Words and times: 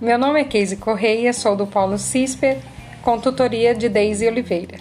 meu 0.00 0.16
nome 0.16 0.40
é 0.40 0.44
Keise 0.44 0.78
Correia, 0.78 1.30
sou 1.30 1.54
do 1.54 1.66
Paulo 1.66 1.98
Cisper, 1.98 2.56
com 3.02 3.20
tutoria 3.20 3.74
de 3.74 3.86
Deise 3.86 4.26
Oliveira. 4.26 4.78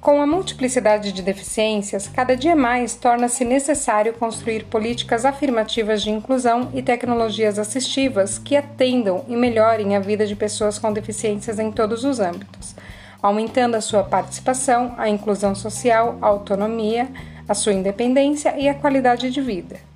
Com 0.00 0.22
a 0.22 0.26
multiplicidade 0.26 1.10
de 1.10 1.20
deficiências, 1.20 2.06
cada 2.06 2.36
dia 2.36 2.54
mais 2.54 2.94
torna-se 2.94 3.44
necessário 3.44 4.12
construir 4.12 4.66
políticas 4.66 5.24
afirmativas 5.24 6.00
de 6.00 6.10
inclusão 6.10 6.70
e 6.72 6.80
tecnologias 6.80 7.58
assistivas 7.58 8.38
que 8.38 8.54
atendam 8.54 9.24
e 9.26 9.34
melhorem 9.34 9.96
a 9.96 10.00
vida 10.00 10.28
de 10.28 10.36
pessoas 10.36 10.78
com 10.78 10.92
deficiências 10.92 11.58
em 11.58 11.72
todos 11.72 12.04
os 12.04 12.20
âmbitos, 12.20 12.76
aumentando 13.20 13.74
a 13.74 13.80
sua 13.80 14.04
participação, 14.04 14.94
a 14.96 15.08
inclusão 15.08 15.56
social, 15.56 16.18
a 16.22 16.28
autonomia, 16.28 17.08
a 17.48 17.54
sua 17.54 17.72
independência 17.72 18.56
e 18.56 18.68
a 18.68 18.74
qualidade 18.74 19.28
de 19.28 19.40
vida. 19.40 19.91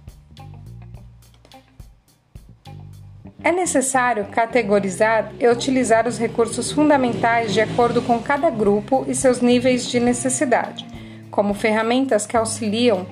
É 3.47 3.53
necessário 3.53 4.25
categorizar 4.25 5.31
e 5.39 5.47
utilizar 5.47 6.09
os 6.09 6.19
recursos 6.19 6.73
fundamentais 6.73 7.55
de 7.55 7.61
acordo 7.61 8.03
com 8.03 8.19
cada 8.19 8.51
grupo 8.51 9.05
e 9.07 9.15
seus 9.15 9.41
níveis 9.41 9.87
de 9.87 10.01
necessidade, 10.01 10.85
como 11.31 11.55
ferramentas 11.55 12.27
que 12.27 12.37
auxiliam 12.37 13.07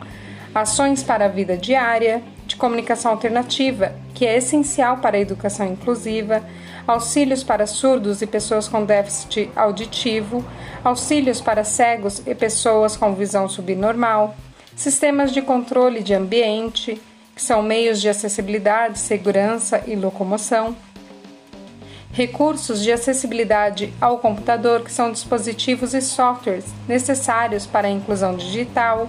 ações 0.52 1.04
para 1.04 1.26
a 1.26 1.28
vida 1.28 1.56
diária, 1.56 2.20
de 2.48 2.56
comunicação 2.56 3.12
alternativa, 3.12 3.94
que 4.12 4.26
é 4.26 4.36
essencial 4.36 4.96
para 4.96 5.16
a 5.16 5.20
educação 5.20 5.68
inclusiva, 5.68 6.42
auxílios 6.84 7.44
para 7.44 7.64
surdos 7.64 8.20
e 8.20 8.26
pessoas 8.26 8.66
com 8.66 8.84
déficit 8.84 9.48
auditivo, 9.54 10.44
auxílios 10.82 11.40
para 11.40 11.62
cegos 11.62 12.20
e 12.26 12.34
pessoas 12.34 12.96
com 12.96 13.14
visão 13.14 13.48
subnormal, 13.48 14.34
sistemas 14.74 15.30
de 15.30 15.40
controle 15.40 16.02
de 16.02 16.12
ambiente, 16.12 17.00
que 17.34 17.42
são 17.42 17.62
meios 17.62 18.00
de 18.00 18.08
acessibilidade, 18.08 18.98
segurança 18.98 19.82
e 19.86 19.96
locomoção. 19.96 20.76
Recursos 22.12 22.80
de 22.80 22.92
acessibilidade 22.92 23.92
ao 24.00 24.18
computador, 24.18 24.82
que 24.82 24.92
são 24.92 25.10
dispositivos 25.10 25.94
e 25.94 26.00
softwares 26.00 26.66
necessários 26.86 27.66
para 27.66 27.88
a 27.88 27.90
inclusão 27.90 28.36
digital. 28.36 29.08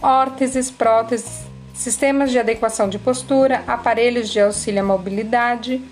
Órteses, 0.00 0.70
próteses, 0.70 1.42
sistemas 1.74 2.30
de 2.30 2.38
adequação 2.38 2.88
de 2.88 2.98
postura, 2.98 3.64
aparelhos 3.66 4.28
de 4.28 4.40
auxílio 4.40 4.80
à 4.80 4.84
mobilidade, 4.84 5.82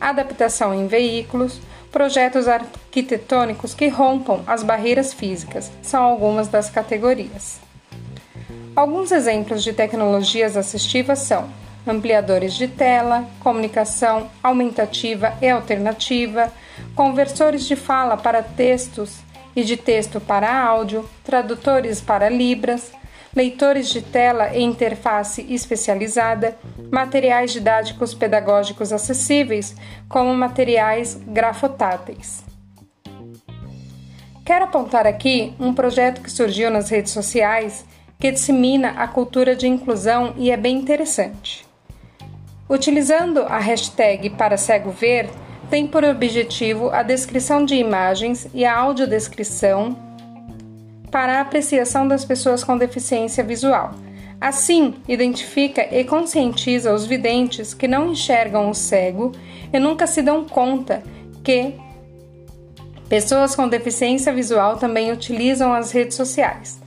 adaptação 0.00 0.72
em 0.72 0.86
veículos, 0.86 1.60
projetos 1.90 2.46
arquitetônicos 2.46 3.74
que 3.74 3.88
rompam 3.88 4.44
as 4.46 4.62
barreiras 4.62 5.12
físicas 5.12 5.72
são 5.82 6.04
algumas 6.04 6.46
das 6.46 6.70
categorias. 6.70 7.65
Alguns 8.74 9.12
exemplos 9.12 9.62
de 9.62 9.72
tecnologias 9.72 10.56
assistivas 10.56 11.20
são 11.20 11.48
ampliadores 11.86 12.54
de 12.54 12.66
tela, 12.66 13.24
comunicação 13.40 14.28
aumentativa 14.42 15.34
e 15.40 15.48
alternativa, 15.48 16.52
conversores 16.94 17.64
de 17.66 17.76
fala 17.76 18.16
para 18.16 18.42
textos 18.42 19.20
e 19.54 19.62
de 19.62 19.76
texto 19.76 20.20
para 20.20 20.52
áudio, 20.62 21.08
tradutores 21.24 22.00
para 22.00 22.28
libras, 22.28 22.92
leitores 23.34 23.88
de 23.88 24.02
tela 24.02 24.54
e 24.56 24.62
interface 24.62 25.46
especializada, 25.50 26.56
materiais 26.90 27.52
didáticos 27.52 28.14
pedagógicos 28.14 28.92
acessíveis, 28.92 29.74
como 30.08 30.34
materiais 30.34 31.20
grafotáteis. 31.26 32.44
Quero 34.44 34.64
apontar 34.64 35.06
aqui 35.06 35.54
um 35.58 35.74
projeto 35.74 36.20
que 36.20 36.30
surgiu 36.30 36.70
nas 36.70 36.88
redes 36.88 37.12
sociais 37.12 37.84
que 38.18 38.30
dissemina 38.30 38.90
a 38.90 39.06
cultura 39.06 39.54
de 39.54 39.66
inclusão 39.66 40.34
e 40.36 40.50
é 40.50 40.56
bem 40.56 40.76
interessante. 40.76 41.66
Utilizando 42.68 43.40
a 43.40 43.58
hashtag 43.58 44.30
para 44.30 44.56
cego 44.56 44.90
ver, 44.90 45.28
tem 45.70 45.86
por 45.86 46.04
objetivo 46.04 46.90
a 46.90 47.02
descrição 47.02 47.64
de 47.64 47.74
imagens 47.74 48.48
e 48.54 48.64
a 48.64 48.76
audiodescrição 48.76 49.96
para 51.10 51.38
a 51.38 51.40
apreciação 51.40 52.06
das 52.06 52.24
pessoas 52.24 52.64
com 52.64 52.76
deficiência 52.76 53.42
visual. 53.44 53.94
Assim, 54.40 54.94
identifica 55.08 55.82
e 55.94 56.04
conscientiza 56.04 56.92
os 56.92 57.06
videntes 57.06 57.72
que 57.72 57.88
não 57.88 58.12
enxergam 58.12 58.68
o 58.68 58.74
cego 58.74 59.32
e 59.72 59.78
nunca 59.78 60.06
se 60.06 60.20
dão 60.20 60.44
conta 60.44 61.02
que 61.42 61.74
pessoas 63.08 63.54
com 63.54 63.68
deficiência 63.68 64.32
visual 64.32 64.76
também 64.76 65.10
utilizam 65.10 65.72
as 65.72 65.90
redes 65.90 66.16
sociais. 66.16 66.85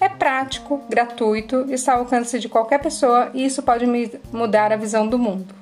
É 0.00 0.08
prático, 0.08 0.80
gratuito, 0.88 1.66
está 1.70 1.94
ao 1.94 2.00
alcance 2.00 2.38
de 2.38 2.48
qualquer 2.48 2.78
pessoa 2.78 3.30
e 3.34 3.44
isso 3.44 3.62
pode 3.62 3.84
mudar 4.32 4.72
a 4.72 4.76
visão 4.76 5.08
do 5.08 5.18
mundo. 5.18 5.54